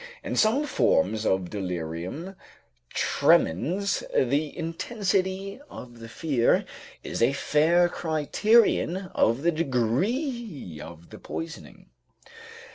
[0.23, 2.35] In some forms of delirium
[2.89, 6.65] tremens, the intensity of the fear
[7.03, 11.91] is a fair criterion of the degree of the poisoning.